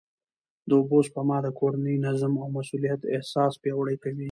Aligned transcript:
د 0.67 0.69
اوبو 0.79 0.97
سپما 1.07 1.37
د 1.43 1.47
کورني 1.59 1.95
نظم 2.05 2.33
او 2.41 2.47
مسؤلیت 2.57 3.01
احساس 3.15 3.53
پیاوړی 3.61 3.95
کوي. 4.03 4.19